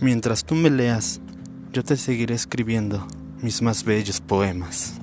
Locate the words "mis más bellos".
3.40-4.20